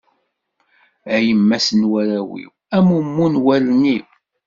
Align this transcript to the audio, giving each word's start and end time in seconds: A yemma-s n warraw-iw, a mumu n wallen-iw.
A 1.15 1.17
yemma-s 1.25 1.67
n 1.79 1.81
warraw-iw, 1.91 2.49
a 2.75 2.77
mumu 2.87 3.27
n 3.33 3.41
wallen-iw. 3.43 4.05